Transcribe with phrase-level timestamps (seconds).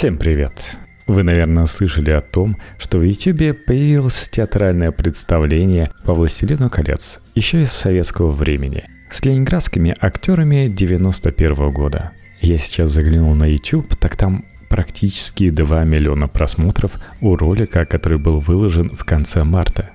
[0.00, 0.78] Всем привет!
[1.06, 7.60] Вы, наверное, слышали о том, что в YouTube появилось театральное представление по «Властелину колец» еще
[7.60, 12.12] из советского времени с ленинградскими актерами 91 года.
[12.40, 18.40] Я сейчас заглянул на YouTube, так там практически 2 миллиона просмотров у ролика, который был
[18.40, 19.90] выложен в конце марта.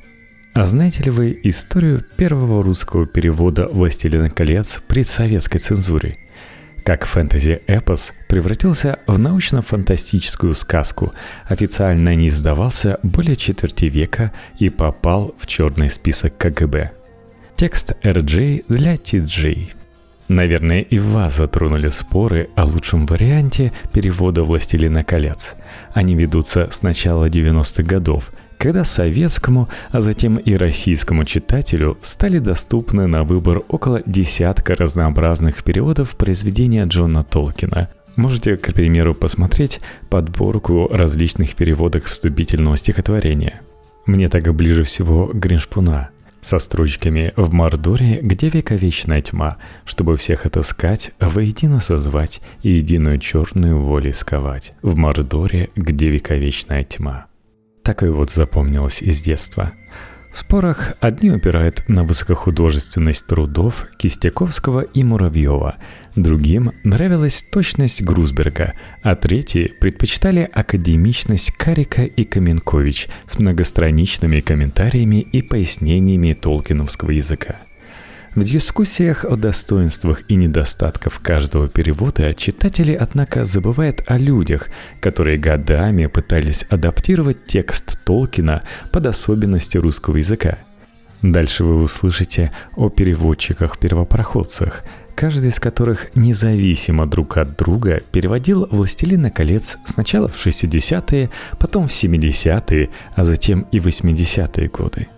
[0.54, 6.18] А знаете ли вы историю первого русского перевода «Властелина колец» при советской цензуре–
[6.86, 11.14] как фэнтези-эпос превратился в научно-фантастическую сказку,
[11.48, 16.92] официально не издавался более четверти века и попал в черный список КГБ.
[17.56, 19.72] Текст RJ для TJ.
[20.28, 25.56] Наверное, и вас затронули споры о лучшем варианте перевода «Властелина колец».
[25.94, 33.08] Они ведутся с начала 90-х годов– когда советскому, а затем и российскому читателю стали доступны
[33.08, 37.90] на выбор около десятка разнообразных переводов произведения Джона Толкина.
[38.16, 43.62] Можете, к примеру, посмотреть подборку различных переводов вступительного стихотворения.
[44.06, 46.10] Мне так ближе всего Гриншпуна–
[46.46, 53.80] со строчками «В Мордоре, где вековечная тьма, чтобы всех отыскать, воедино созвать и единую черную
[53.80, 54.74] волю сковать.
[54.84, 57.26] В Мордоре, где вековечная тьма».
[57.86, 59.74] Такое вот запомнилось из детства.
[60.32, 65.76] В спорах одни упирают на высокохудожественность трудов Кистяковского и Муравьева,
[66.16, 68.74] другим нравилась точность Грузберга,
[69.04, 77.58] а третьи предпочитали академичность Карика и Каменкович с многостраничными комментариями и пояснениями толкиновского языка–
[78.36, 84.68] в дискуссиях о достоинствах и недостатках каждого перевода читатели, однако, забывают о людях,
[85.00, 90.58] которые годами пытались адаптировать текст Толкина под особенности русского языка.
[91.22, 94.84] Дальше вы услышите о переводчиках-первопроходцах,
[95.16, 101.92] каждый из которых независимо друг от друга переводил «Властелина колец» сначала в 60-е, потом в
[101.92, 105.08] 70-е, а затем и 80-е годы–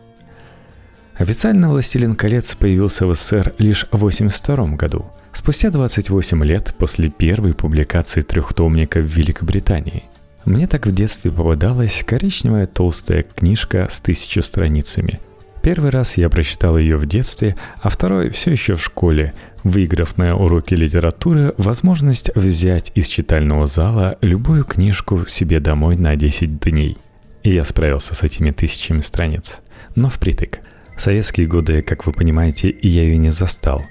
[1.18, 7.56] Официально «Властелин колец» появился в СССР лишь в 1982 году, спустя 28 лет после первой
[7.56, 10.04] публикации трехтомника в Великобритании.
[10.46, 15.20] Мне так в детстве попадалась коричневая толстая книжка с тысячу страницами.
[15.64, 19.34] Первый раз я прочитал ее в детстве, а второй все еще в школе,
[19.64, 26.60] выиграв на уроке литературы возможность взять из читального зала любую книжку себе домой на 10
[26.60, 26.96] дней.
[27.42, 29.62] И я справился с этими тысячами страниц.
[29.96, 30.60] Но впритык–
[30.98, 33.86] советские годы, как вы понимаете, я ее не застал.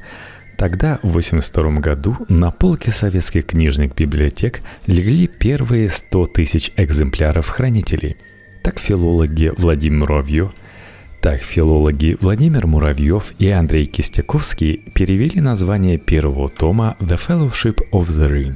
[0.57, 8.17] Тогда, в 1982 году, на полке советских книжных библиотек легли первые 100 тысяч экземпляров хранителей.
[8.63, 10.53] Так филологи Владимир Муравьев,
[11.21, 18.31] так филологи Владимир Муравьев и Андрей Кистяковский перевели название первого тома «The Fellowship of the
[18.31, 18.55] Ring»,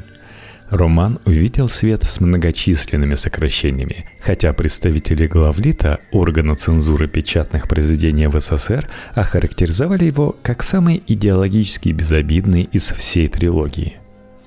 [0.70, 8.88] Роман увидел свет с многочисленными сокращениями, хотя представители главлита, органа цензуры печатных произведений в СССР,
[9.14, 13.94] охарактеризовали его как самый идеологически безобидный из всей трилогии.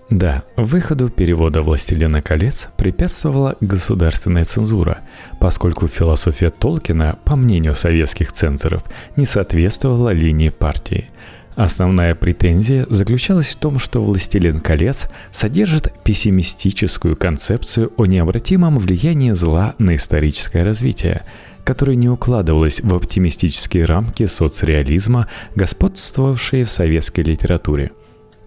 [0.09, 4.99] Да, выходу перевода «Властелина колец» препятствовала государственная цензура,
[5.39, 8.83] поскольку философия Толкина, по мнению советских цензоров,
[9.17, 11.09] не соответствовала линии партии–
[11.55, 19.75] Основная претензия заключалась в том, что «Властелин колец» содержит пессимистическую концепцию о необратимом влиянии зла
[19.77, 21.23] на историческое развитие,
[21.63, 27.91] которая не укладывалась в оптимистические рамки соцреализма, господствовавшие в советской литературе.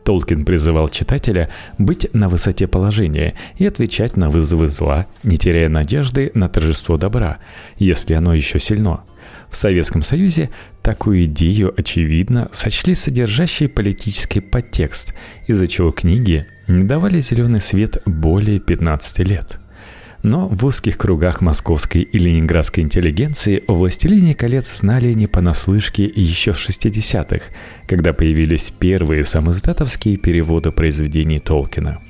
[0.03, 6.31] Толкин призывал читателя быть на высоте положения и отвечать на вызовы зла, не теряя надежды
[6.35, 7.39] на торжество добра,
[7.77, 9.05] если оно еще сильно–
[9.51, 10.51] в Советском Союзе
[10.83, 15.15] такую идею, очевидно, сочли содержащий политический подтекст,
[15.47, 19.59] из-за чего книги не давали зеленый свет более 15 лет.
[20.23, 26.53] Но в узких кругах московской и ленинградской интеллигенции о «Властелине колец» знали не понаслышке еще
[26.53, 27.45] в 60-х,
[27.87, 32.01] когда появились первые самоиздатовские переводы произведений Толкина–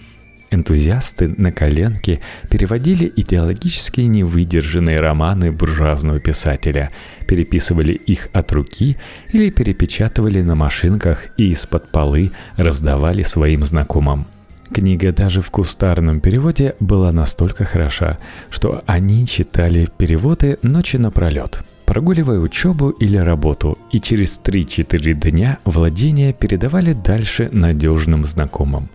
[0.50, 6.92] Энтузиасты на коленке переводили идеологически невыдержанные романы буржуазного писателя,
[7.26, 8.96] переписывали их от руки
[9.32, 14.26] или перепечатывали на машинках и из-под полы раздавали своим знакомым.
[14.72, 18.18] Книга даже в кустарном переводе была настолько хороша,
[18.50, 26.32] что они читали переводы ночи напролет прогуливая учебу или работу, и через 3-4 дня владения
[26.32, 28.90] передавали дальше надежным знакомым.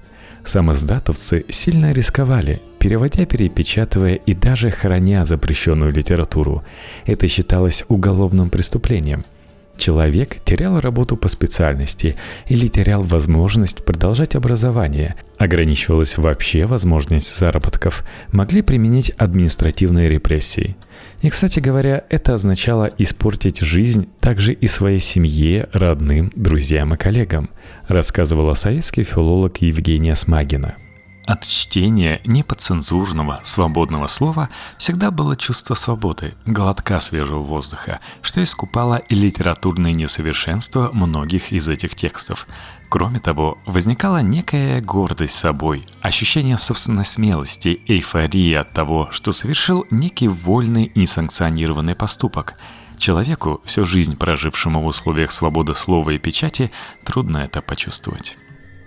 [0.45, 6.63] Самоздатовцы сильно рисковали, переводя, перепечатывая и даже храня запрещенную литературу.
[7.05, 9.23] Это считалось уголовным преступлением.
[9.77, 12.15] Человек терял работу по специальности
[12.47, 20.75] или терял возможность продолжать образование, ограничивалась вообще возможность заработков, могли применить административные репрессии.
[21.21, 27.51] И, кстати говоря, это означало испортить жизнь также и своей семье, родным, друзьям и коллегам,
[27.87, 30.75] рассказывала советский филолог Евгения Смагина.
[31.25, 39.13] От чтения неподцензурного, свободного слова всегда было чувство свободы, глотка свежего воздуха, что искупало и
[39.13, 42.47] литературное несовершенство многих из этих текстов.
[42.89, 50.27] Кроме того, возникала некая гордость собой, ощущение собственной смелости, эйфория от того, что совершил некий
[50.27, 52.55] вольный несанкционированный поступок.
[52.97, 56.71] Человеку, всю жизнь прожившему в условиях свободы слова и печати,
[57.03, 58.37] трудно это почувствовать.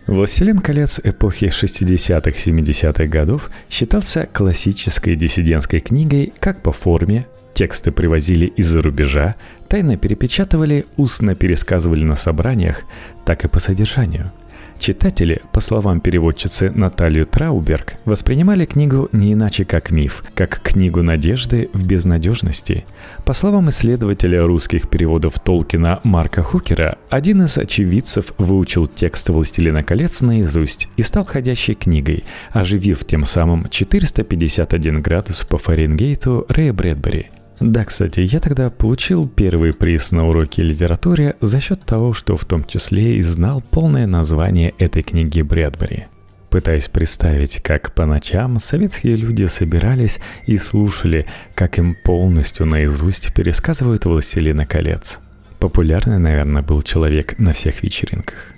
[0.06, 8.82] «Властелин колец» эпохи 60-70-х годов считался классической диссидентской книгой как по форме, тексты привозили из-за
[8.82, 9.36] рубежа,
[9.68, 12.82] тайно перепечатывали, устно пересказывали на собраниях,
[13.24, 14.30] так и по содержанию–
[14.79, 21.71] Читатели, по словам переводчицы Наталью Трауберг, воспринимали книгу не иначе как миф, как книгу надежды
[21.73, 22.85] в безнадежности.
[23.25, 30.21] По словам исследователя русских переводов Толкина Марка Хукера, один из очевидцев выучил текст «Властелина колец»
[30.21, 37.84] наизусть и стал ходящей книгой, оживив тем самым 451 градус по Фаренгейту Рэя Брэдбери– да,
[37.84, 42.64] кстати, я тогда получил первый приз на уроке литературы за счет того, что в том
[42.64, 46.06] числе и знал полное название этой книги Брэдбери.
[46.50, 54.04] Пытаясь представить, как по ночам советские люди собирались и слушали, как им полностью наизусть пересказывают
[54.04, 55.20] «Властелина колец».
[55.58, 58.54] Популярный, наверное, был человек на всех вечеринках.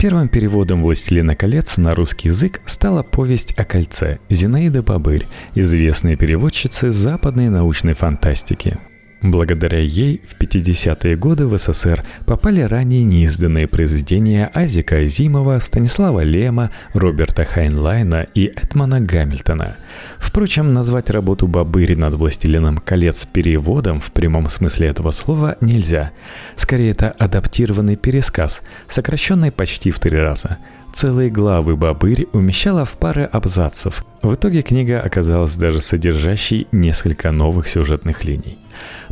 [0.00, 6.90] Первым переводом «Властелина колец» на русский язык стала повесть о кольце Зинаиды Бабырь, известной переводчицы
[6.90, 8.78] западной научной фантастики.
[9.22, 16.70] Благодаря ей в 50-е годы в СССР попали ранее неизданные произведения Азика Азимова, Станислава Лема,
[16.94, 19.76] Роберта Хайнлайна и Эдмана Гамильтона.
[20.18, 26.12] Впрочем, назвать работу Бабыри над «Властелином колец» переводом в прямом смысле этого слова нельзя.
[26.56, 30.56] Скорее, это адаптированный пересказ, сокращенный почти в три раза–
[30.92, 34.04] Целые главы «Бобырь» умещала в пары абзацев.
[34.22, 38.58] В итоге книга оказалась даже содержащей несколько новых сюжетных линий.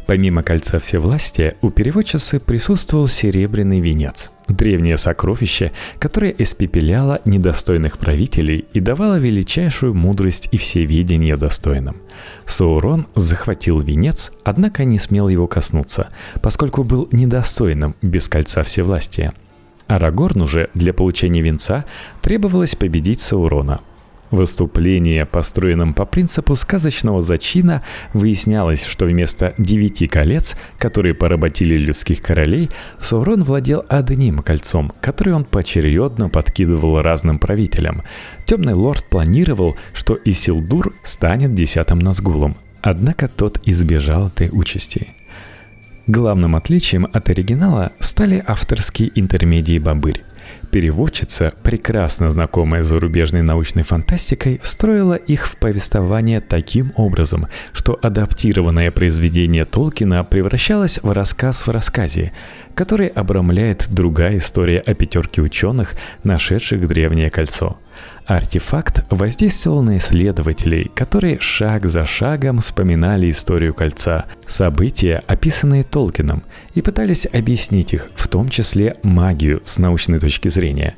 [0.08, 8.80] Помимо «Кольца всевластия» у переводчицы присутствовал серебряный венец– древнее сокровище, которое испепеляло недостойных правителей и
[8.80, 11.98] давало величайшую мудрость и всеведение достойным.
[12.46, 16.08] Саурон захватил венец, однако не смел его коснуться,
[16.40, 19.34] поскольку был недостойным без Кольца всевластия–
[19.88, 21.84] Арагорну же для получения венца
[22.20, 23.80] требовалось победить Саурона.
[24.30, 27.82] Выступление, построенном по принципу сказочного зачина,
[28.12, 32.68] выяснялось, что вместо девяти колец, которые поработили людских королей,
[33.00, 38.02] Саурон владел одним кольцом, которое он поочередно подкидывал разным правителям.
[38.44, 45.08] Темный лорд планировал, что Исилдур станет десятым Назгулом, однако тот избежал этой участи–
[46.08, 50.24] Главным отличием от оригинала стали авторские интермедии «Бобырь».
[50.70, 58.90] Переводчица, прекрасно знакомая с зарубежной научной фантастикой, встроила их в повествование таким образом, что адаптированное
[58.90, 62.32] произведение Толкина превращалось в рассказ в рассказе,
[62.74, 67.78] который обрамляет другая история о пятерке ученых, нашедших древнее кольцо–
[68.28, 76.42] Артефакт воздействовал на исследователей, которые шаг за шагом вспоминали историю кольца, события, описанные Толкином,
[76.74, 80.94] и пытались объяснить их, в том числе магию с научной точки зрения.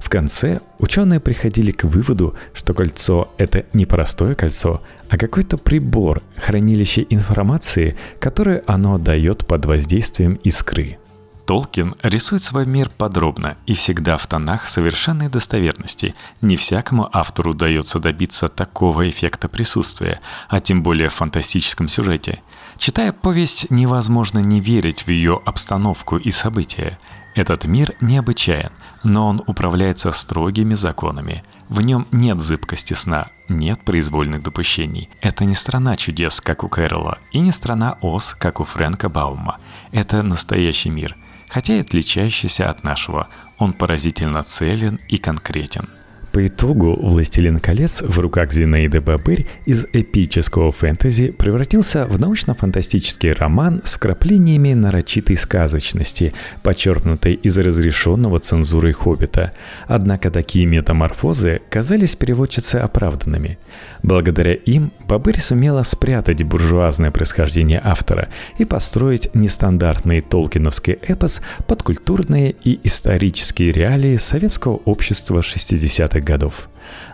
[0.00, 6.20] В конце ученые приходили к выводу, что кольцо— это не простое кольцо, а какой-то прибор,
[6.36, 10.98] хранилище информации, которое оно дает под воздействием искры—
[11.46, 16.14] Толкин рисует свой мир подробно и всегда в тонах совершенной достоверности.
[16.40, 22.40] Не всякому автору удается добиться такого эффекта присутствия, а тем более в фантастическом сюжете.
[22.78, 26.98] Читая повесть, невозможно не верить в ее обстановку и события.
[27.34, 28.70] Этот мир необычайен,
[29.02, 31.42] но он управляется строгими законами.
[31.68, 35.08] В нем нет зыбкости сна, нет произвольных допущений.
[35.20, 39.58] Это не страна чудес, как у Кэрола, и не страна Оз, как у Фрэнка Баума.
[39.90, 41.16] Это настоящий мир–
[41.52, 43.28] хотя и отличающийся от нашего.
[43.58, 45.90] Он поразительно целен и конкретен.
[46.32, 53.82] По итогу «Властелин колец» в руках Зинаиды Бабырь из эпического фэнтези превратился в научно-фантастический роман
[53.84, 59.52] с вкраплениями нарочитой сказочности, подчеркнутой из разрешенного цензурой «Хоббита».
[59.86, 63.58] Однако такие метаморфозы казались переводчице оправданными.
[64.02, 72.54] Благодаря им Бабырь сумела спрятать буржуазное происхождение автора и построить нестандартный толкиновский эпос под культурные
[72.64, 76.68] и исторические реалии советского общества 60-х годов.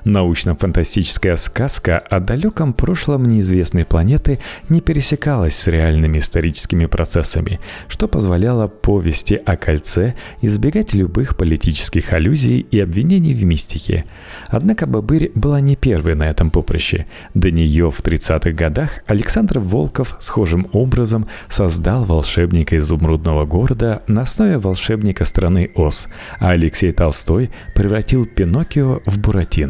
[0.05, 8.69] Научно-фантастическая сказка о далеком прошлом неизвестной планеты не пересекалась с реальными историческими процессами, что позволяло
[8.69, 14.05] повести о кольце избегать любых политических аллюзий и обвинений в мистике.
[14.49, 17.07] Однако Бабырь была не первой на этом поприще.
[17.35, 24.59] До нее в 30-х годах Александр Волков схожим образом создал волшебника изумрудного города на основе
[24.59, 26.09] волшебника страны Оз,
[26.39, 29.68] а Алексей Толстой превратил Пиноккио в Буратино.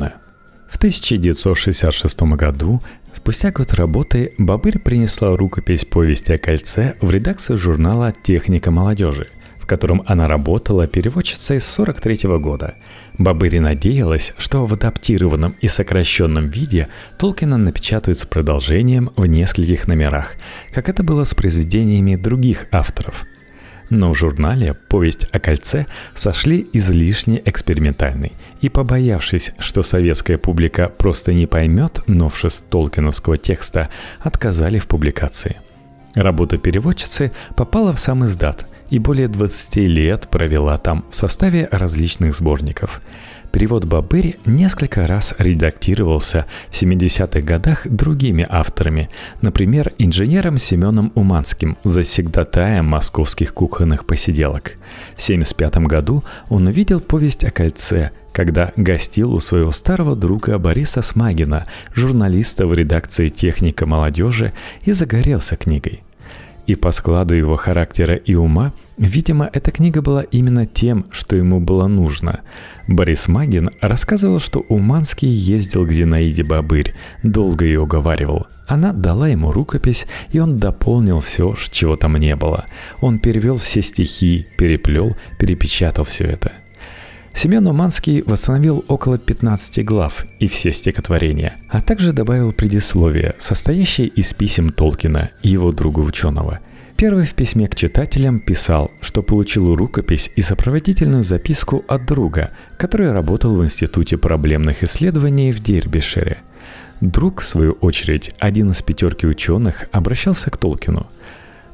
[0.69, 8.13] В 1966 году, спустя год работы, Бабырь принесла рукопись повести о кольце в редакцию журнала
[8.13, 9.29] «Техника молодежи»,
[9.59, 12.75] в котором она работала переводчицей с 1943 года.
[13.17, 16.89] Бабыри надеялась, что в адаптированном и сокращенном виде
[17.19, 20.35] Толкина напечатают с продолжением в нескольких номерах,
[20.71, 23.25] как это было с произведениями других авторов–
[23.91, 31.33] но в журнале «Повесть о кольце» сошли излишне экспериментальной, и побоявшись, что советская публика просто
[31.33, 33.89] не поймет новшеств толкиновского текста,
[34.21, 35.57] отказали в публикации.
[36.15, 42.35] Работа переводчицы попала в сам издат и более 20 лет провела там в составе различных
[42.35, 43.01] сборников–
[43.53, 49.09] Перевод «Бабырь» несколько раз редактировался в 70-х годах другими авторами,
[49.41, 54.77] например, инженером Семеном Уманским, засегдатаем московских кухонных посиделок.
[55.17, 61.03] В 1975 году он увидел повесть о кольце, когда гостил у своего старого друга Бориса
[61.03, 64.53] Смагина, журналиста в редакции «Техника молодежи»,
[64.83, 66.03] и загорелся книгой.
[66.69, 71.61] И по складу его характера и ума, видимо, эта книга была именно тем, что ему
[71.61, 72.41] было нужно.
[72.87, 78.49] Борис Магин рассказывал, что Уманский ездил к Зинаиде Бабырь, долго ее уговаривал.
[78.67, 82.67] Она дала ему рукопись, и он дополнил все, чего там не было.
[83.01, 86.53] Он перевел все стихи, переплел, перепечатал все это–
[87.39, 94.35] Семен Уманский восстановил около 15 глав и все стихотворения, а также добавил предисловие, состоящее из
[94.35, 96.59] писем Толкина и его друга ученого.
[96.97, 103.13] Первый в письме к читателям писал, что получил рукопись и сопроводительную записку от друга, который
[103.13, 106.39] работал в Институте проблемных исследований в Дербишере.
[107.01, 111.07] Друг, в свою очередь, один из пятерки ученых, обращался к Толкину–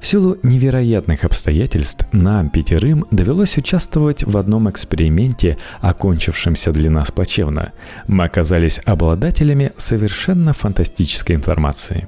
[0.05, 7.73] в силу невероятных обстоятельств нам, пятерым, довелось участвовать в одном эксперименте, окончившемся для нас плачевно.
[8.07, 12.07] Мы оказались обладателями совершенно фантастической информации.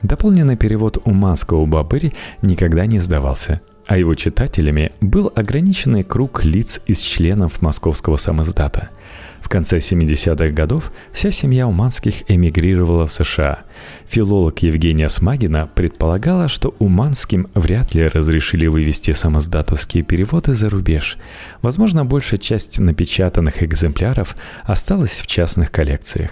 [0.00, 7.00] Дополненный перевод Уманского Бабыри никогда не сдавался– а его читателями был ограниченный круг лиц из
[7.00, 8.88] членов московского самоздата–
[9.44, 13.60] в конце 70-х годов вся семья Уманских эмигрировала в США.
[14.06, 21.18] Филолог Евгения Смагина предполагала, что Уманским вряд ли разрешили вывести самоздатовские переводы за рубеж.
[21.60, 24.34] Возможно, большая часть напечатанных экземпляров
[24.64, 26.30] осталась в частных коллекциях.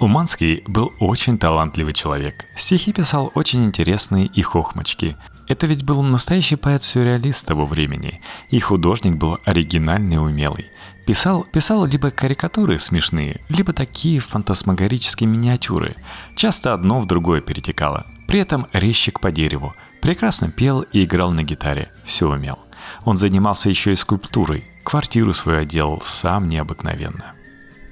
[0.00, 2.44] Уманский был очень талантливый человек.
[2.56, 5.16] Стихи писал очень интересные и хохмочки.
[5.48, 10.66] Это ведь был настоящий поэт-сюрреалист того времени, и художник был оригинальный и умелый.
[11.08, 15.96] Писал, писал либо карикатуры смешные, либо такие фантасмагорические миниатюры.
[16.34, 18.06] Часто одно в другое перетекало.
[18.26, 19.74] При этом резчик по дереву.
[20.02, 21.90] Прекрасно пел и играл на гитаре.
[22.04, 22.58] Все умел.
[23.06, 24.70] Он занимался еще и скульптурой.
[24.84, 27.32] Квартиру свою отделал сам необыкновенно.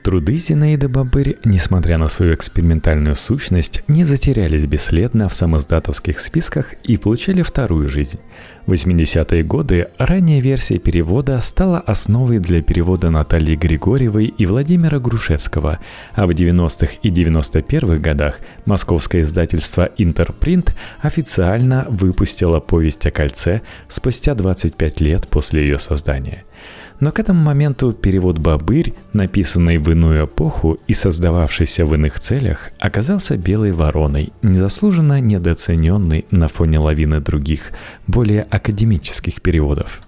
[0.06, 6.96] Труды Зинаиды Бабырь, несмотря на свою экспериментальную сущность, не затерялись бесследно в самоздатовских списках и
[6.96, 8.20] получили вторую жизнь.
[8.66, 15.80] В 80-е годы ранняя версия перевода стала основой для перевода Натальи Григорьевой и Владимира Грушевского,
[16.14, 24.36] а в 90-х и 91-х годах московское издательство «Интерпринт» официально выпустило повесть о кольце спустя
[24.36, 26.44] 25 лет после ее создания–
[27.00, 32.70] но к этому моменту перевод «Бабырь», написанный в иную эпоху и создававшийся в иных целях,
[32.78, 37.72] оказался белой вороной, незаслуженно недооцененной на фоне лавины других,
[38.06, 40.05] более академических переводов.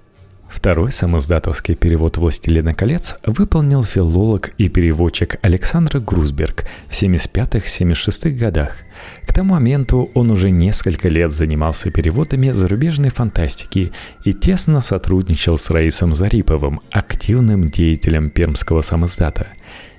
[0.48, 8.78] Второй самоздатовский перевод «Властелина колец» выполнил филолог и переводчик Александр Грузберг в 75-76 годах.
[9.26, 13.92] К тому моменту он уже несколько лет занимался переводами зарубежной фантастики
[14.24, 19.48] и тесно сотрудничал с Раисом Зариповым, активным деятелем пермского самоздата–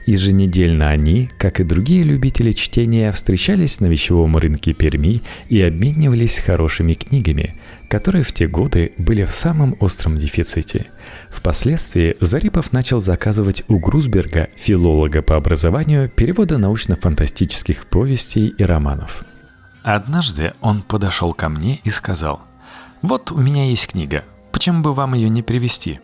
[0.10, 6.96] Еженедельно они, как и другие любители чтения, встречались на вещевом рынке Перми и обменивались хорошими
[6.96, 7.54] книгами,
[7.90, 10.88] которые в те годы были в самом остром дефиците.
[11.30, 19.26] Впоследствии Зарипов начал заказывать у Грузберга, филолога по образованию, переводы научно-фантастических повестей и романов.
[19.84, 22.42] Однажды он подошел ко мне и сказал,
[23.02, 26.00] «Вот у меня есть книга, почему бы вам ее не привести?»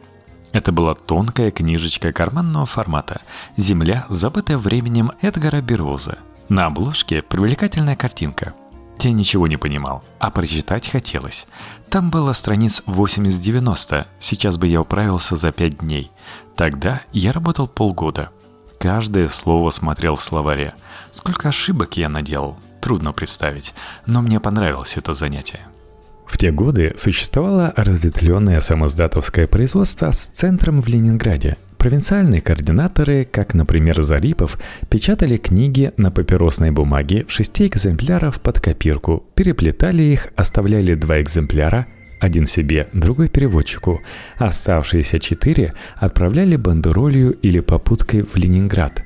[0.53, 3.21] Это была тонкая книжечка карманного формата
[3.57, 6.17] «Земля, забытая временем Эдгара Бероза».
[6.47, 8.53] На обложке привлекательная картинка.
[8.99, 11.45] Я ничего не понимал, а прочитать хотелось.
[11.89, 16.11] Там было страниц 80-90, сейчас бы я управился за 5 дней.
[16.55, 18.29] Тогда я работал полгода.
[18.79, 20.73] Каждое слово смотрел в словаре.
[21.11, 23.75] Сколько ошибок я наделал, трудно представить,
[24.05, 25.61] но мне понравилось это занятие.
[26.25, 31.57] В те годы существовало разветвленное самоздатовское производство с центром в Ленинграде.
[31.85, 34.57] Провинциальные координаторы, как, например, Зарипов,
[34.89, 41.85] печатали книги на папиросной бумаге в шести экземплярах под копирку, переплетали их, оставляли два экземпляра,
[42.19, 44.01] один себе, другой переводчику.
[44.39, 49.05] Оставшиеся четыре отправляли бандеролью или попуткой в Ленинград.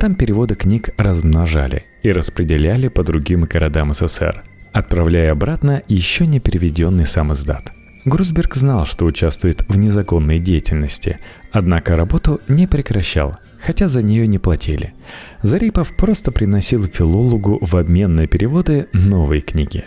[0.00, 7.06] Там переводы книг размножали и распределяли по другим городам СССР– отправляя обратно еще не переведенный
[7.06, 7.72] сам издат.
[8.08, 11.18] Грусберг знал, что участвует в незаконной деятельности,
[11.52, 14.94] однако работу не прекращал, хотя за нее не платили.
[15.42, 19.84] Зарипов просто приносил филологу в обмен на переводы новые книги.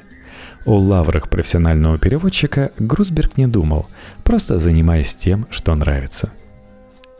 [0.65, 3.87] О лаврах профессионального переводчика Грусберг не думал,
[4.23, 6.31] просто занимаясь тем, что нравится.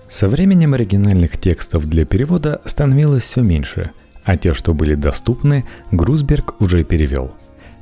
[0.07, 3.91] Со временем оригинальных текстов для перевода становилось все меньше,
[4.23, 7.33] а те, что были доступны, Грусберг уже перевел–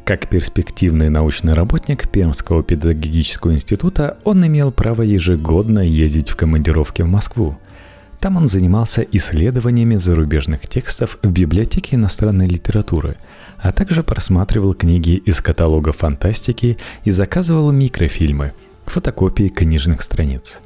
[0.10, 7.08] как перспективный научный работник Пермского педагогического института, он имел право ежегодно ездить в командировки в
[7.08, 7.60] Москву.
[8.20, 13.18] Там он занимался исследованиями зарубежных текстов в библиотеке иностранной литературы,
[13.60, 18.54] а также просматривал книги из каталога фантастики и заказывал микрофильмы,
[18.88, 20.60] фотокопии книжных страниц.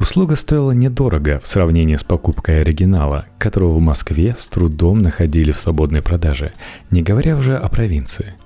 [0.00, 5.58] Услуга стоила недорого в сравнении с покупкой оригинала, которого в Москве с трудом находили в
[5.58, 6.54] свободной продаже,
[6.90, 8.32] не говоря уже о провинции–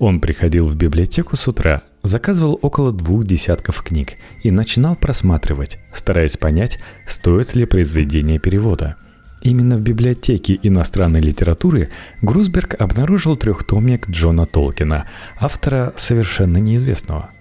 [0.00, 6.38] он приходил в библиотеку с утра, заказывал около двух десятков книг и начинал просматривать, стараясь
[6.38, 8.96] понять, стоит ли произведение перевода.
[9.42, 11.90] Именно в библиотеке иностранной литературы
[12.22, 15.06] Грусберг обнаружил трехтомник Джона Толкина,
[15.38, 17.30] автора совершенно неизвестного–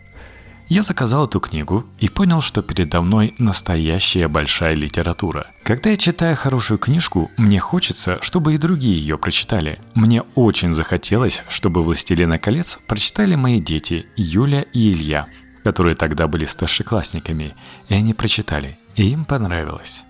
[0.70, 5.48] я заказал эту книгу и понял, что передо мной настоящая большая литература.
[5.64, 9.80] Когда я читаю хорошую книжку, мне хочется, чтобы и другие ее прочитали.
[9.96, 15.26] Мне очень захотелось, чтобы «Властелина колец» прочитали мои дети Юля и Илья,
[15.64, 17.56] которые тогда были старшеклассниками,
[17.90, 20.04] и они прочитали, и им понравилось.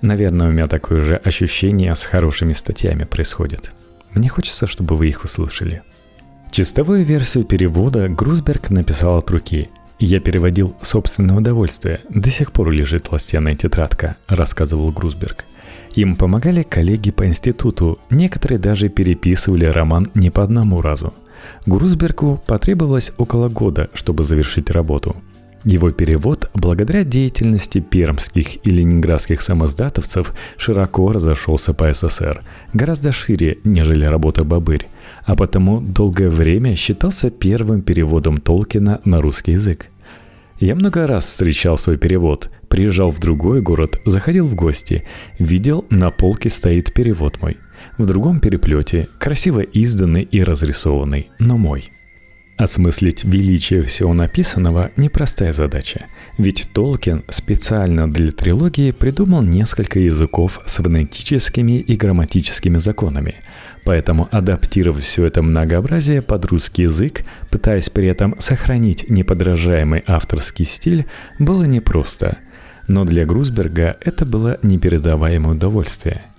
[0.00, 3.72] Наверное, у меня такое же ощущение с хорошими статьями происходит.
[4.14, 5.82] Мне хочется, чтобы вы их услышали.
[6.50, 9.70] Чистовую версию перевода Грусберг написал от руки–
[10.04, 12.00] «Я переводил собственное удовольствие.
[12.10, 15.44] До сих пор лежит толстенная тетрадка»,— рассказывал Грусберг.
[15.94, 21.14] Им помогали коллеги по институту, некоторые даже переписывали роман не по одному разу.
[21.66, 25.14] Грусбергу потребовалось около года, чтобы завершить работу.
[25.64, 34.04] Его перевод, благодаря деятельности пермских и ленинградских самоздатовцев, широко разошелся по СССР, гораздо шире, нежели
[34.04, 34.88] работа Бабырь,
[35.24, 39.86] а потому долгое время считался первым переводом Толкина на русский язык.
[40.58, 45.04] Я много раз встречал свой перевод, приезжал в другой город, заходил в гости,
[45.38, 47.56] видел, на полке стоит перевод мой.
[47.98, 51.92] В другом переплете, красиво изданный и разрисованный, но мой–
[52.62, 56.06] Осмыслить величие всего написанного– непростая задача,
[56.38, 63.34] ведь Толкин специально для трилогии придумал несколько языков с фонетическими и грамматическими законами,
[63.82, 71.06] поэтому адаптировать все это многообразие под русский язык, пытаясь при этом сохранить неподражаемый авторский стиль,
[71.40, 72.38] было непросто.
[72.86, 76.22] Но для Грусберга это было непередаваемое удовольствие–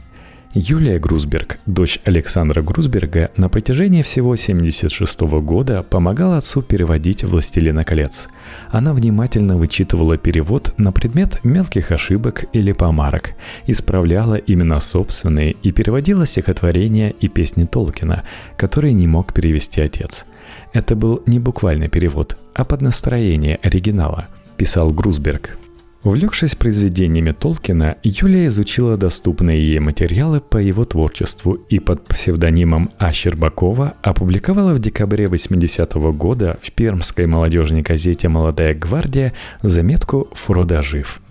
[0.55, 8.27] Юлия Грусберг, дочь Александра Грусберга, на протяжении всего 76 года помогала отцу переводить «Властелина колец».
[8.69, 13.31] Она внимательно вычитывала перевод на предмет мелких ошибок или помарок,
[13.65, 18.21] исправляла именно собственные и переводила стихотворения и песни Толкина,
[18.55, 20.27] которые не мог перевести отец.
[20.71, 25.57] Это был не буквальный перевод, а под настроение оригинала, писал Грусберг–
[26.03, 33.13] Увлекшись произведениями Толкина, Юлия изучила доступные ей материалы по его творчеству и под псевдонимом А.
[33.13, 41.21] Щербакова опубликовала в декабре 80-го года в пермской молодежной газете «Молодая гвардия» заметку «Фродо жив».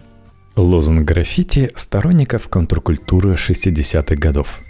[0.57, 4.61] Лозунг граффити сторонников контркультуры 60-х годов.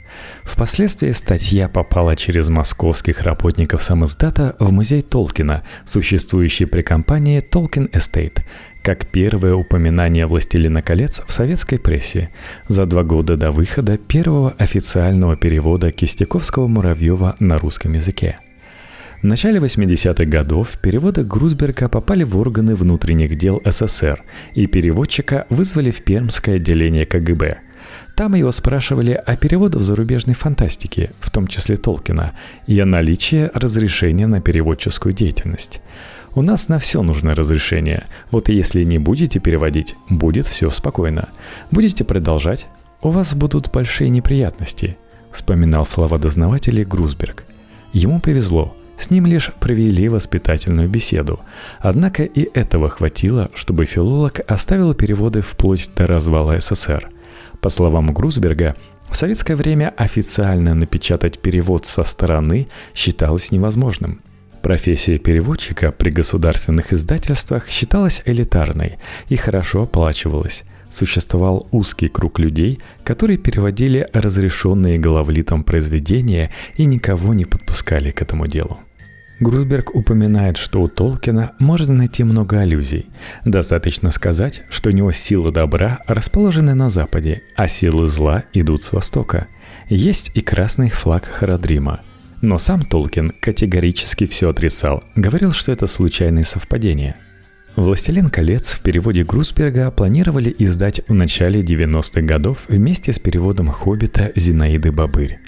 [0.45, 8.43] Впоследствии статья попала через московских работников самоздата в музей Толкина, существующий при компании Tolkien Estate,
[8.83, 12.31] как первое упоминание «Властелина колец» в советской прессе
[12.69, 18.39] за два года до выхода первого официального перевода Кистяковского-Муравьева на русском языке–
[19.23, 25.93] в начале 80-х годов переводы Грузберга попали в органы внутренних дел СССР, и переводчика вызвали
[25.93, 27.59] в Пермское отделение КГБ.
[28.17, 32.33] Там его спрашивали о переводах зарубежной фантастики, в том числе Толкина,
[32.67, 35.81] и о наличии разрешения на переводческую деятельность.
[36.35, 38.07] У нас на все нужно разрешение.
[38.31, 41.29] Вот если не будете переводить, будет все спокойно.
[41.71, 42.69] Будете продолжать,
[43.03, 44.97] у вас будут большие неприятности,
[45.31, 47.45] вспоминал слова дознавателей Грузберг.
[47.93, 51.41] Ему повезло, с ним лишь провели воспитательную беседу.
[51.81, 57.11] Однако и этого хватило, чтобы филолог оставил переводы вплоть до развала СССР.
[57.61, 58.75] По словам Грузберга,
[59.11, 64.21] в советское время официально напечатать перевод со стороны считалось невозможным.
[64.63, 68.99] Профессия переводчика при государственных издательствах считалась элитарной
[69.29, 70.63] и хорошо оплачивалась.
[70.89, 78.47] Существовал узкий круг людей, которые переводили разрешенные главлитом произведения и никого не подпускали к этому
[78.47, 78.79] делу.
[79.41, 83.07] Грузберг упоминает, что у Толкина можно найти много аллюзий.
[83.45, 88.93] Достаточно сказать, что у него силы добра расположены на западе, а силы зла идут с
[88.93, 89.49] востока.
[89.89, 92.03] Есть и красный флаг Харадрима.
[92.43, 97.17] Но сам Толкин категорически все отрицал, говорил, что это случайные совпадения.
[97.77, 104.33] «Властелин колец» в переводе Грусберга планировали издать в начале 90-х годов вместе с переводом «Хоббита»
[104.35, 105.39] Зинаиды Бабырь.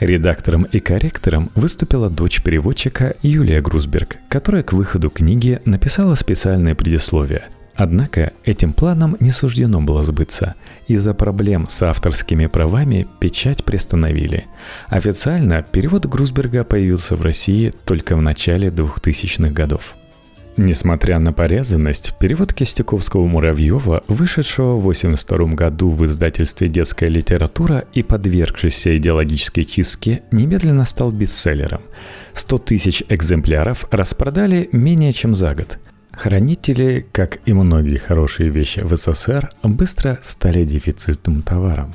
[0.00, 7.44] Редактором и корректором выступила дочь переводчика Юлия Грузберг, которая к выходу книги написала специальное предисловие.
[7.74, 10.54] Однако этим планом не суждено было сбыться.
[10.86, 14.44] Из-за проблем с авторскими правами печать приостановили.
[14.88, 19.96] Официально перевод Грузберга появился в России только в начале 2000-х годов.
[20.56, 28.96] Несмотря на порезанность, перевод Кистяковского-Муравьева, вышедшего в 1982 году в издательстве «Детская литература» и подвергшийся
[28.98, 31.80] идеологической чистке, немедленно стал бестселлером.
[32.34, 35.78] 100 тысяч экземпляров распродали менее чем за год.
[36.20, 41.94] Хранители, как и многие хорошие вещи в СССР, быстро стали дефицитным товаром.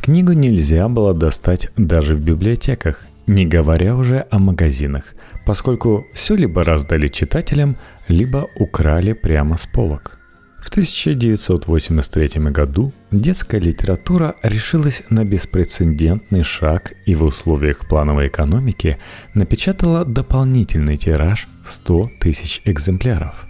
[0.00, 5.12] Книгу нельзя было достать даже в библиотеках, не говоря уже о магазинах,
[5.44, 10.20] поскольку все либо раздали читателям, либо украли прямо с полок.
[10.60, 18.98] В 1983 году детская литература решилась на беспрецедентный шаг и в условиях плановой экономики
[19.34, 23.47] напечатала дополнительный тираж в 100 тысяч экземпляров.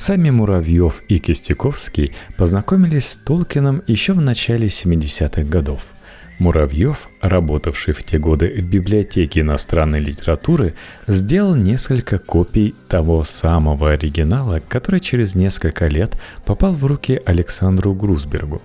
[0.00, 5.82] Сами Муравьев и Кистяковский познакомились с Толкином еще в начале 70-х годов–
[6.38, 10.72] Муравьев, работавший в те годы в библиотеке иностранной литературы,
[11.06, 18.62] сделал несколько копий того самого оригинала, который через несколько лет попал в руки Александру Грузбергу.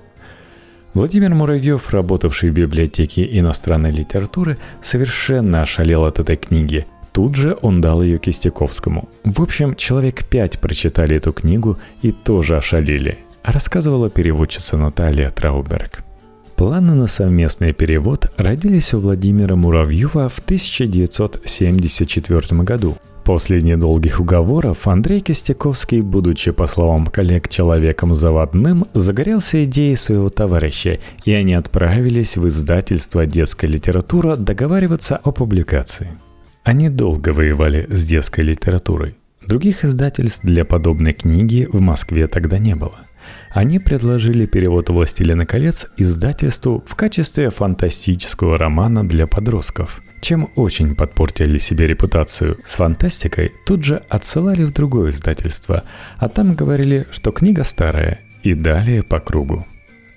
[0.94, 6.86] Владимир Муравьев, работавший в библиотеке иностранной литературы, совершенно ошалел от этой книги.
[7.16, 9.08] Тут же он дал ее Кистяковскому.
[9.24, 16.04] В общем, человек пять прочитали эту книгу и тоже ошалели, рассказывала переводчица Наталья Трауберг.
[16.58, 22.98] Планы на совместный перевод родились у Владимира Муравьева в 1974 году.
[23.24, 31.00] После недолгих уговоров Андрей Костяковский, будучи, по словам коллег, человеком заводным, загорелся идеей своего товарища,
[31.24, 36.10] и они отправились в издательство «Детская литература» договариваться о публикации.
[36.66, 39.16] Они долго воевали с детской литературой.
[39.48, 43.00] Других издательств для подобной книги в Москве тогда не было–
[43.52, 51.58] они предложили перевод «Властелина колец» издательству в качестве фантастического романа для подростков, чем очень подпортили
[51.58, 52.58] себе репутацию.
[52.66, 55.84] С фантастикой тут же отсылали в другое издательство,
[56.18, 59.66] а там говорили, что книга старая, и далее по кругу.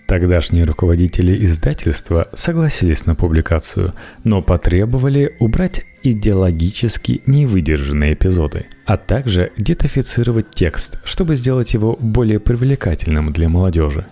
[0.08, 3.92] Тогдашние руководители издательства согласились на публикацию,
[4.24, 13.34] но потребовали убрать идеологически невыдержанные эпизоды, а также детофицировать текст, чтобы сделать его более привлекательным
[13.34, 14.06] для молодежи.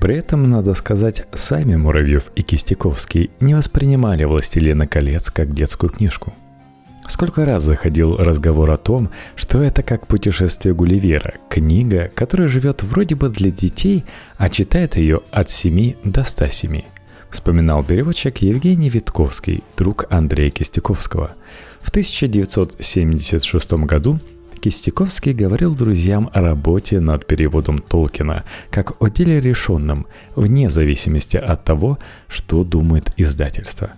[0.00, 6.34] При этом, надо сказать, сами Муравьев и Кистяковский не воспринимали «Властелина колец» как детскую книжку–
[7.08, 13.14] Сколько раз заходил разговор о том, что это как путешествие Гулливера, книга, которая живет вроде
[13.14, 14.04] бы для детей,
[14.36, 16.82] а читает ее от 7 до 107.
[17.30, 21.32] Вспоминал переводчик Евгений Витковский, друг Андрея Кистяковского.
[21.80, 24.18] В 1976 году
[24.60, 31.64] Кистяковский говорил друзьям о работе над переводом Толкина как о деле решенном, вне зависимости от
[31.64, 33.92] того, что думает издательство.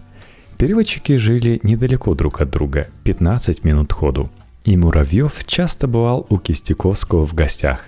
[0.59, 4.31] Переводчики жили недалеко друг от друга, 15 минут ходу–
[4.69, 7.85] и Муравьев часто бывал у Кистяковского в гостях.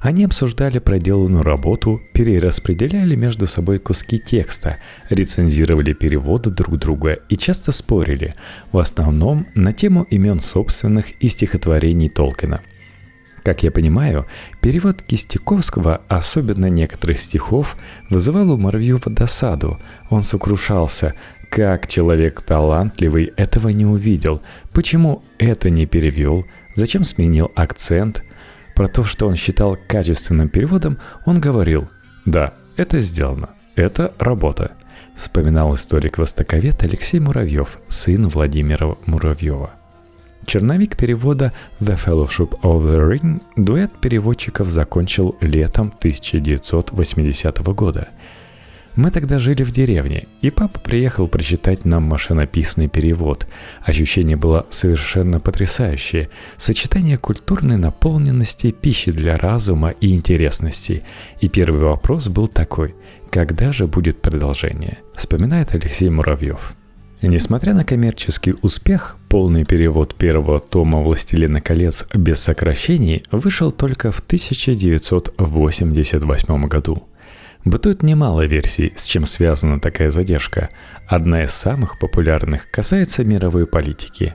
[0.00, 4.78] Они обсуждали проделанную работу, перераспределяли между собой куски текста,
[5.10, 8.34] рецензировали переводы друг друга и часто спорили,
[8.72, 12.60] в основном на тему имен собственных и стихотворений Толкина–
[13.44, 14.26] как я понимаю,
[14.62, 17.76] перевод Кистяковского, особенно некоторых стихов,
[18.08, 19.78] вызывал у Муравьева досаду.
[20.08, 21.14] Он сокрушался,
[21.54, 24.42] как человек талантливый этого не увидел?
[24.72, 26.44] Почему это не перевел?
[26.74, 28.24] Зачем сменил акцент?
[28.74, 31.88] Про то, что он считал качественным переводом, он говорил
[32.24, 33.50] «Да, это сделано.
[33.76, 34.72] Это работа»,
[35.16, 39.70] вспоминал историк-востоковед Алексей Муравьев, сын Владимира Муравьева.
[40.46, 48.08] Черновик перевода «The Fellowship of the Ring» дуэт переводчиков закончил летом 1980 года–
[48.96, 53.46] мы тогда жили в деревне, и папа приехал прочитать нам машинописный перевод.
[53.84, 56.30] Ощущение было совершенно потрясающее.
[56.56, 61.02] Сочетание культурной наполненности, пищи для разума и интересности.
[61.40, 62.94] И первый вопрос был такой–
[63.34, 64.98] когда же будет продолжение?
[65.16, 66.74] Вспоминает Алексей Муравьев.
[67.20, 74.20] Несмотря на коммерческий успех, полный перевод первого тома «Властелина колец» без сокращений вышел только в
[74.20, 77.02] 1988 году–
[77.64, 80.68] Бытует немало версий, с чем связана такая задержка.
[81.06, 84.34] Одна из самых популярных касается мировой политики.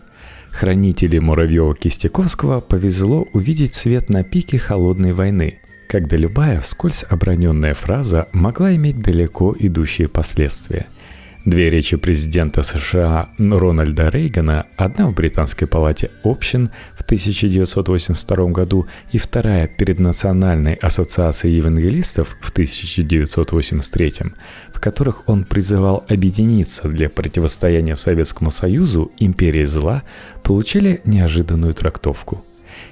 [0.49, 8.75] Хранители Муравьева-Кистяковского повезло увидеть свет на пике холодной войны, когда любая вскользь оброненная фраза могла
[8.75, 10.87] иметь далеко идущие последствия–
[11.45, 19.17] Две речи президента США Рональда Рейгана, одна в Британской палате общин в 1982 году и
[19.17, 24.11] вторая перед Национальной ассоциацией евангелистов в 1983,
[24.73, 30.03] в которых он призывал объединиться для противостояния Советскому Союзу империи зла,
[30.43, 32.43] получили неожиданную трактовку–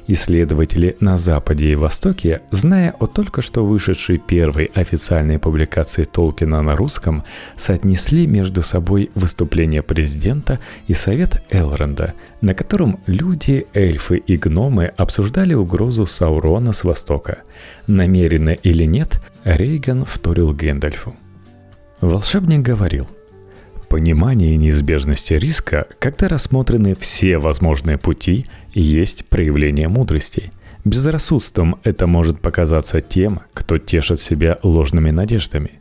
[0.07, 6.75] Исследователи на Западе и Востоке, зная о только что вышедшей первой официальной публикации Толкина на
[6.75, 7.23] русском,
[7.57, 15.53] соотнесли между собой выступление президента и совет Элронда, на котором люди, эльфы и гномы обсуждали
[15.53, 17.39] угрозу Саурона с Востока.
[17.87, 21.15] Намеренно или нет, Рейган вторил Гэндальфу.
[22.01, 23.07] Волшебник говорил,
[23.89, 30.51] Понимание неизбежности риска, когда рассмотрены все возможные пути, есть проявление мудрости.
[30.83, 35.71] Безрассудством это может показаться тем, кто тешит себя ложными надеждами.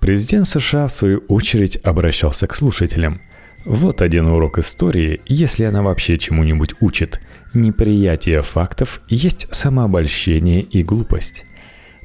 [0.00, 3.20] Президент США, в свою очередь, обращался к слушателям.
[3.64, 7.20] Вот один урок истории, если она вообще чему-нибудь учит.
[7.52, 11.46] Неприятие фактов есть самообольщение и глупость.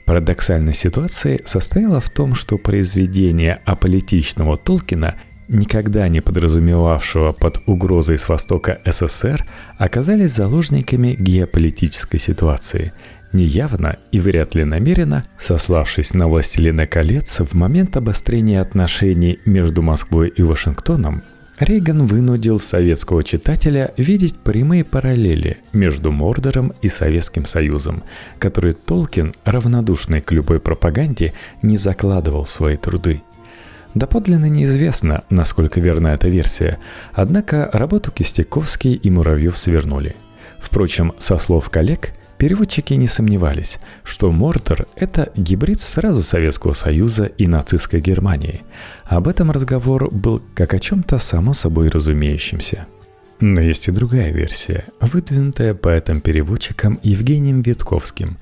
[0.09, 5.17] Парадоксальность ситуации состояла в том, что произведения аполитичного Толкина,
[5.47, 9.45] никогда не подразумевавшего под угрозой с Востока СССР,
[9.77, 12.91] оказались заложниками геополитической ситуации,
[13.33, 20.29] неявно и вряд ли намеренно, сославшись на «Властелина колец» в момент обострения отношений между Москвой
[20.29, 21.21] и Вашингтоном,
[21.59, 28.03] Рейган вынудил советского читателя видеть прямые параллели между Мордором и Советским Союзом,
[28.39, 33.21] которые Толкин, равнодушный к любой пропаганде, не закладывал в свои труды.
[33.93, 36.79] Доподлинно неизвестно, насколько верна эта версия,
[37.11, 40.15] однако работу Кистяковский и Муравьев свернули.
[40.59, 47.47] Впрочем, со слов коллег, Переводчики не сомневались, что Мортер– это гибрид сразу Советского Союза и
[47.47, 48.61] нацистской Германии.
[49.03, 52.87] Об этом разговор был как о чем-то само собой разумеющемся.
[53.41, 58.37] Но есть и другая версия, выдвинутая поэтом-переводчиком Евгением Витковским.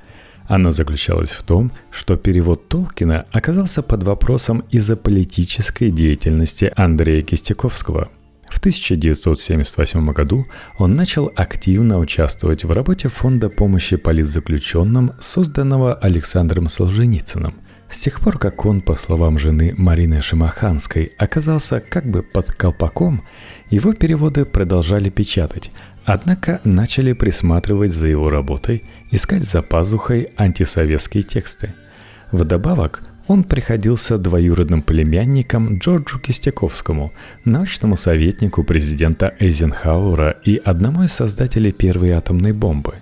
[0.45, 8.11] Она заключалась в том, что перевод Толкина оказался под вопросом из-за политической деятельности Андрея Кистяковского–
[8.57, 10.47] в 1978 году
[10.79, 17.53] он начал активно участвовать в работе Фонда помощи политзаключенным, созданного Александром Солженицыным.
[17.87, 23.23] С тех пор, как он, по словам жены Марины Шимаханской, оказался как бы под колпаком,
[23.69, 25.69] его переводы продолжали печатать,
[26.03, 31.75] однако начали присматривать за его работой, искать за пазухой антисоветские тексты.
[32.31, 37.13] Вдобавок, он приходился двоюродным племянником Джорджу Кистяковскому,
[37.43, 42.95] научному советнику президента Эйзенхауэра и одному из создателей первой атомной бомбы.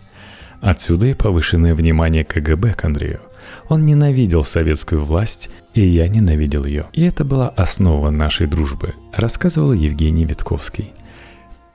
[0.61, 3.19] Отсюда и повышенное внимание КГБ к Андрею.
[3.69, 6.87] Он ненавидел советскую власть, и я ненавидел ее.
[6.93, 10.91] И это была основа нашей дружбы, рассказывал Евгений Витковский.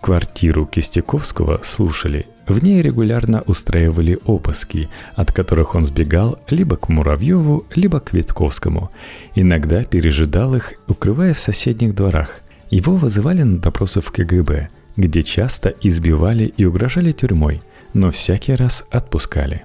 [0.00, 2.26] Квартиру Кистяковского слушали.
[2.48, 8.90] В ней регулярно устраивали обыски, от которых он сбегал либо к Муравьеву, либо к Витковскому.
[9.34, 12.40] Иногда пережидал их, укрывая в соседних дворах.
[12.70, 18.84] Его вызывали на допросы в КГБ, где часто избивали и угрожали тюрьмой, но всякий раз
[18.90, 19.64] отпускали.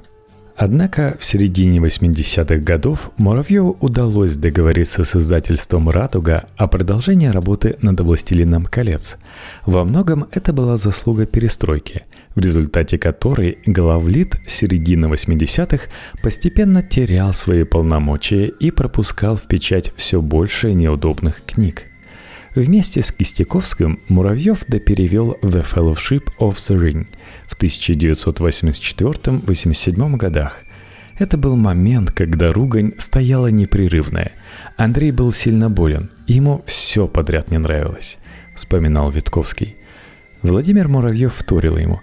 [0.57, 7.99] Однако в середине 80-х годов Муравьеву удалось договориться с издательством «Радуга» о продолжении работы над
[7.99, 9.17] «Властелином колец».
[9.65, 12.03] Во многом это была заслуга перестройки,
[12.35, 15.89] в результате которой главлит середины 80-х
[16.23, 21.83] постепенно терял свои полномочия и пропускал в печать все больше неудобных книг–
[22.55, 27.07] Вместе с Кистяковским Муравьев доперевел «The Fellowship of the Ring»
[27.47, 30.63] в 1984-87 годах.
[31.17, 34.33] Это был момент, когда ругань стояла непрерывная.
[34.75, 38.17] Андрей был сильно болен, ему все подряд не нравилось,
[38.55, 39.77] вспоминал Витковский.
[40.41, 41.99] Владимир Муравьев вторил ему.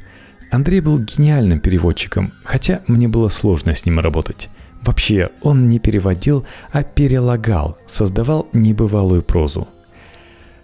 [0.51, 4.51] Андрей был гениальным переводчиком, хотя мне было сложно с ним работать.
[4.83, 9.69] Вообще, он не переводил, а перелагал, создавал небывалую прозу–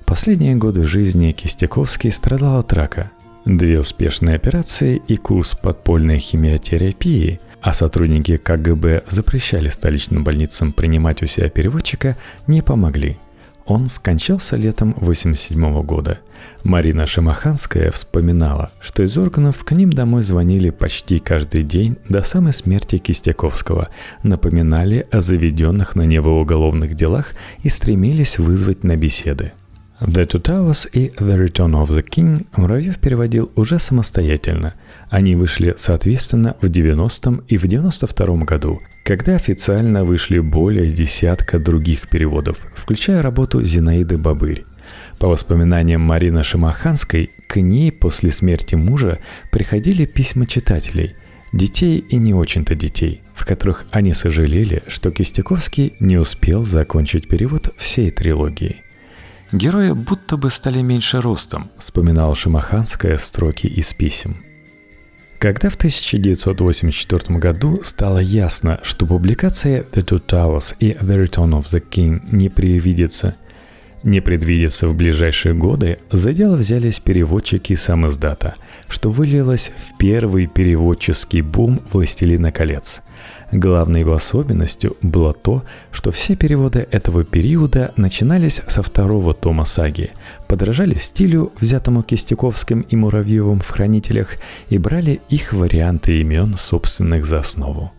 [0.08, 3.10] Последние годы жизни Кистяковский страдал от рака.
[3.48, 11.26] Две успешные операции и курс подпольной химиотерапии, а сотрудники КГБ запрещали столичным больницам принимать у
[11.26, 13.16] себя переводчика, не помогли.
[13.64, 16.18] Он скончался летом 1987 года.
[16.62, 22.52] Марина Шамаханская вспоминала, что из органов к ним домой звонили почти каждый день до самой
[22.52, 23.88] смерти Кистяковского,
[24.22, 27.32] напоминали о заведенных на него уголовных делах
[27.62, 29.52] и стремились вызвать на беседы.
[30.00, 34.74] The Two Towers и The Return of the King Муравьев переводил уже самостоятельно.
[35.10, 42.08] Они вышли, соответственно, в 90-м и в 92-м году, когда официально вышли более десятка других
[42.08, 44.64] переводов, включая работу Зинаиды Бабырь.
[45.18, 49.18] По воспоминаниям Марины Шамаханской, к ней после смерти мужа
[49.50, 51.16] приходили письма читателей,
[51.52, 57.74] детей и не очень-то детей, в которых они сожалели, что Кистяковский не успел закончить перевод
[57.76, 58.76] всей трилогии–
[59.52, 64.44] Герои будто бы стали меньше ростом, вспоминал Шамаханская строки из писем.
[65.38, 71.64] Когда в 1984 году стало ясно, что публикация The Two Towers и The Return of
[71.72, 73.36] the King не предвидится,
[74.02, 78.56] не предвидится в ближайшие годы, за дело взялись переводчики сам издата,
[78.88, 83.02] что вылилось в первый переводческий бум «Властелина колец»,
[83.52, 90.10] Главной его особенностью было то, что все переводы этого периода начинались со второго тома саги,
[90.48, 94.36] подражали стилю, взятому Кистяковским и Муравьевым в «Хранителях»,
[94.68, 97.92] и брали их варианты имен собственных за основу.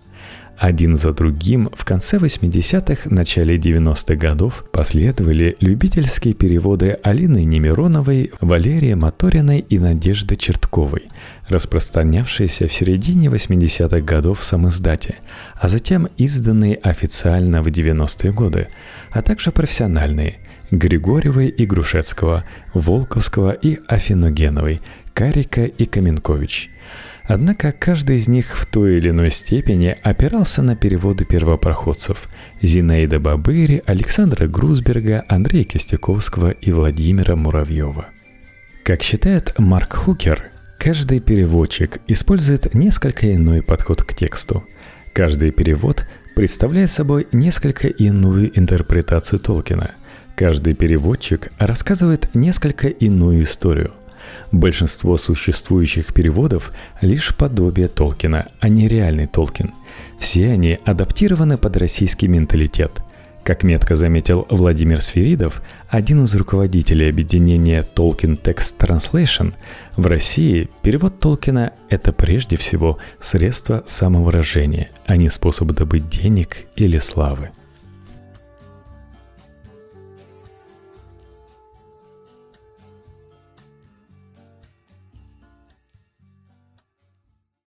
[0.60, 8.98] Один за другим в конце 80-х, начале 90-х годов последовали любительские переводы Алины Немироновой, Валерия
[8.98, 11.04] Моториной и Надежды Чертковой,
[11.48, 15.20] распространявшиеся в середине 80-х годов в самоиздате,
[15.56, 18.68] а затем изданные официально в 90-е годы,
[19.12, 20.40] а также профессиональные–
[20.72, 22.44] Григорьевой и Грушецкого,
[22.74, 24.82] Волковского и Афиногеновой,
[25.14, 26.70] Карика и Каменкович–
[27.30, 32.28] Однако каждый из них в той или иной степени опирался на переводы первопроходцев
[32.60, 38.08] Зинаида Бабыри, Александра Грузберга, Андрея Кистяковского и Владимира Муравьева.
[38.84, 44.64] Как считает Марк Хукер, каждый переводчик использует несколько иной подход к тексту.
[45.14, 49.92] Каждый перевод представляет собой несколько иную интерпретацию Толкина.
[50.36, 53.94] Каждый переводчик рассказывает несколько иную историю.
[54.52, 59.72] Большинство существующих переводов– лишь подобие Толкина, а не реальный Толкин.
[60.18, 63.02] Все они адаптированы под российский менталитет.
[63.44, 69.54] Как метко заметил Владимир Сферидов, один из руководителей объединения Tolkien Text Translation,
[69.96, 77.00] в России перевод Толкина– это прежде всего средство самовыражения, а не способ добыть денег или
[77.00, 77.50] славы.